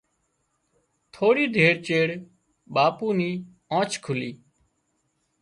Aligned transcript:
ٿوڙي 1.13 1.45
دير 1.55 1.75
چيڙ 1.87 2.07
ٻاپو 2.73 3.07
ني 3.19 3.29
آنڇ 3.77 3.91
کُلي 4.05 4.31